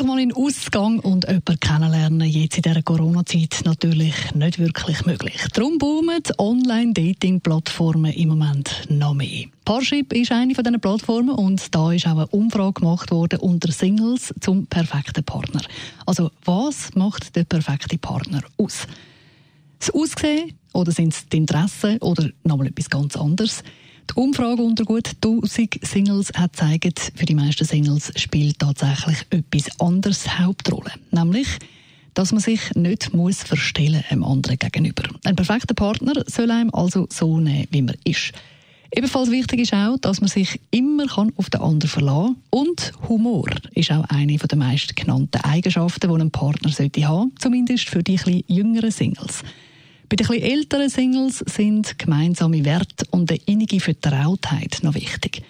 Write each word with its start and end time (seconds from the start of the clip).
Einfach 0.00 0.14
mal 0.14 0.22
in 0.22 0.32
Ausgang 0.32 0.98
und 1.00 1.26
jemanden 1.28 1.60
kennenlernen, 1.60 2.26
jetzt 2.26 2.56
in 2.56 2.62
dieser 2.62 2.80
Corona-Zeit 2.80 3.60
natürlich 3.66 4.14
nicht 4.34 4.58
wirklich 4.58 5.04
möglich. 5.04 5.36
Darum 5.52 5.76
boomen 5.76 6.22
Online-Dating-Plattformen 6.38 8.10
im 8.14 8.30
Moment 8.30 8.86
noch 8.88 9.12
mehr. 9.12 9.44
Parship 9.66 10.14
ist 10.14 10.32
eine 10.32 10.54
von 10.54 10.64
diesen 10.64 10.80
Plattformen 10.80 11.34
und 11.34 11.74
da 11.74 11.92
ist 11.92 12.06
auch 12.06 12.12
eine 12.12 12.26
Umfrage 12.28 12.80
gemacht 12.80 13.10
worden 13.10 13.40
unter 13.40 13.70
Singles 13.72 14.32
zum 14.40 14.64
perfekten 14.68 15.22
Partner. 15.22 15.60
Also 16.06 16.30
was 16.46 16.94
macht 16.94 17.36
der 17.36 17.44
perfekte 17.44 17.98
Partner 17.98 18.40
aus? 18.56 18.86
Das 19.80 19.90
Aussehen 19.90 20.54
oder 20.72 20.92
sind 20.92 21.12
es 21.12 21.28
die 21.28 21.36
Interessen 21.36 21.98
oder 21.98 22.30
nochmal 22.42 22.68
etwas 22.68 22.88
ganz 22.88 23.16
anderes? 23.16 23.62
Die 24.10 24.16
Umfrage 24.16 24.62
unter 24.62 24.84
gut 24.84 25.08
1000 25.22 25.78
Singles 25.82 26.32
hat 26.34 26.54
gezeigt, 26.54 27.12
für 27.14 27.26
die 27.26 27.34
meisten 27.36 27.64
Singles 27.64 28.12
spielt 28.16 28.58
tatsächlich 28.58 29.18
etwas 29.30 29.78
anderes 29.78 30.36
Hauptrolle. 30.36 30.90
Nämlich, 31.12 31.46
dass 32.14 32.32
man 32.32 32.40
sich 32.40 32.74
nicht 32.74 33.14
muss 33.14 33.44
verstellen 33.44 34.02
einem 34.10 34.24
anderen 34.24 34.58
gegenüber. 34.58 35.04
Ein 35.24 35.36
perfekter 35.36 35.74
Partner 35.74 36.24
soll 36.26 36.50
einem 36.50 36.74
also 36.74 37.06
so 37.08 37.38
nehmen, 37.38 37.68
wie 37.70 37.82
man 37.82 37.94
ist. 38.02 38.32
Ebenfalls 38.92 39.30
wichtig 39.30 39.60
ist 39.60 39.74
auch, 39.74 39.96
dass 39.98 40.20
man 40.20 40.28
sich 40.28 40.60
immer 40.72 41.06
auf 41.36 41.48
den 41.48 41.60
anderen 41.60 41.88
verlassen 41.88 42.34
kann. 42.34 42.60
Und 42.60 42.92
Humor 43.08 43.48
ist 43.74 43.92
auch 43.92 44.04
eine 44.08 44.36
der 44.36 44.58
meist 44.58 44.96
genannten 44.96 45.40
Eigenschaften, 45.42 46.12
die 46.12 46.20
ein 46.20 46.32
Partner 46.32 46.70
sollte 46.70 47.06
haben, 47.06 47.30
zumindest 47.38 47.88
für 47.88 48.02
die 48.02 48.14
etwas 48.14 48.42
jüngeren 48.48 48.90
Singles. 48.90 49.44
Bei 50.10 50.16
den 50.16 50.26
etwas 50.26 50.42
älteren 50.42 50.88
Singles 50.88 51.38
sind 51.46 51.96
gemeinsame 51.96 52.64
Werte 52.64 53.06
und 53.12 53.30
eine 53.30 53.40
innige 53.46 53.78
Vertrautheit 53.78 54.78
noch 54.82 54.94
wichtig. 54.94 55.42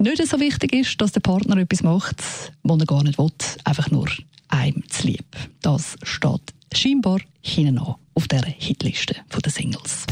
Nicht 0.00 0.26
so 0.26 0.40
wichtig 0.40 0.72
ist, 0.72 1.00
dass 1.00 1.12
der 1.12 1.20
Partner 1.20 1.56
etwas 1.58 1.84
macht, 1.84 2.20
was 2.64 2.80
er 2.80 2.86
gar 2.86 3.04
nicht 3.04 3.16
will, 3.16 3.30
einfach 3.62 3.92
nur 3.92 4.08
einem 4.48 4.82
zu 4.88 5.06
lieb. 5.06 5.24
Das 5.60 5.94
steht 6.02 6.40
scheinbar 6.74 7.20
hinten 7.42 7.78
an 7.78 7.94
auf 8.14 8.26
dieser 8.26 8.46
Hitliste 8.46 9.14
der 9.40 9.52
Singles. 9.52 10.04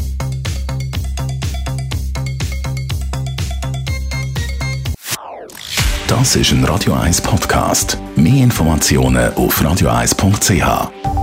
Das 6.07 6.37
ist 6.37 6.53
ein 6.53 6.65
Radio 6.65 6.95
1 6.95 7.23
Podcast. 7.23 7.99
Mehr 8.15 8.45
Informationen 8.45 9.35
auf 9.35 9.61
radio1.ch. 9.61 11.20